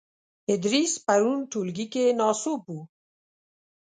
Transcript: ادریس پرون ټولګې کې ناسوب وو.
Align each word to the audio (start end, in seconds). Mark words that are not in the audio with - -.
ادریس 0.53 0.93
پرون 1.05 1.39
ټولګې 1.51 1.85
کې 1.93 2.03
ناسوب 2.19 2.61
وو. 2.71 2.81